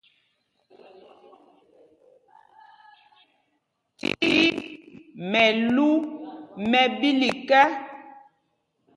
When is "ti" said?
3.99-4.11